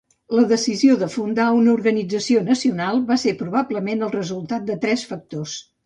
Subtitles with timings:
[0.35, 5.61] La decisió de fundar una organització nacional va ser probablement el resultat de tres factors.